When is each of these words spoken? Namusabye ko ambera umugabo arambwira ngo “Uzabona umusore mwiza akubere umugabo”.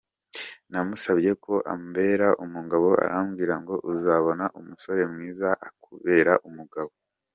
Namusabye 0.71 1.31
ko 1.45 1.53
ambera 1.73 2.27
umugabo 2.45 2.87
arambwira 3.05 3.53
ngo 3.61 3.75
“Uzabona 3.91 4.45
umusore 4.59 5.01
mwiza 5.11 5.49
akubere 5.67 6.33
umugabo”. 6.49 6.93